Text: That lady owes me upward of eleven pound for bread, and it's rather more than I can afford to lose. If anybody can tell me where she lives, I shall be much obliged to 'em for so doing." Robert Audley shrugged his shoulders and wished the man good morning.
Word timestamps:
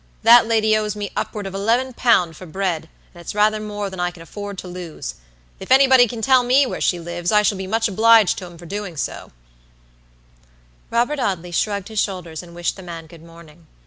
That 0.23 0.47
lady 0.47 0.75
owes 0.75 0.95
me 0.95 1.11
upward 1.15 1.45
of 1.45 1.53
eleven 1.53 1.93
pound 1.93 2.35
for 2.35 2.47
bread, 2.47 2.89
and 3.13 3.21
it's 3.21 3.35
rather 3.35 3.59
more 3.59 3.87
than 3.87 3.99
I 3.99 4.09
can 4.09 4.23
afford 4.23 4.57
to 4.57 4.67
lose. 4.67 5.13
If 5.59 5.69
anybody 5.71 6.07
can 6.07 6.23
tell 6.23 6.41
me 6.41 6.65
where 6.65 6.81
she 6.81 6.99
lives, 6.99 7.31
I 7.31 7.43
shall 7.43 7.59
be 7.59 7.67
much 7.67 7.87
obliged 7.87 8.39
to 8.39 8.45
'em 8.47 8.57
for 8.57 8.65
so 8.65 8.69
doing." 8.69 8.97
Robert 10.89 11.19
Audley 11.19 11.51
shrugged 11.51 11.89
his 11.89 11.99
shoulders 11.99 12.41
and 12.41 12.55
wished 12.55 12.77
the 12.77 12.81
man 12.81 13.05
good 13.05 13.21
morning. 13.23 13.67